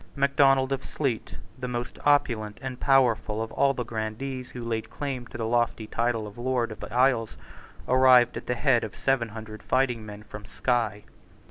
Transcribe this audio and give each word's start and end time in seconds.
Macdonald 0.15 0.71
of 0.71 0.83
Sleat, 0.83 1.35
the 1.59 1.67
most 1.67 1.99
opulent 2.03 2.57
and 2.59 2.79
powerful 2.79 3.39
of 3.39 3.51
all 3.51 3.75
the 3.75 3.83
grandees 3.85 4.49
who 4.49 4.63
laid 4.63 4.89
claim 4.89 5.27
to 5.27 5.37
the 5.37 5.45
lofty 5.45 5.85
title 5.85 6.25
of 6.25 6.39
Lord 6.39 6.71
of 6.71 6.79
the 6.79 6.91
Isles, 6.91 7.37
arrived 7.87 8.35
at 8.35 8.47
the 8.47 8.55
head 8.55 8.83
of 8.83 8.95
seven 8.95 9.29
hundred 9.29 9.61
fighting 9.61 10.03
men 10.03 10.23
from 10.23 10.43
Sky. 10.47 11.03